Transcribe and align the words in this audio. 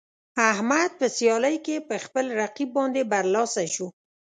احمد 0.51 0.89
په 0.99 1.07
سیالۍ 1.17 1.55
کې 1.65 1.75
په 1.87 1.95
خپل 2.05 2.25
رقیب 2.41 2.69
باندې 2.77 3.01
برلاسی 3.11 3.67
شو. 3.75 3.87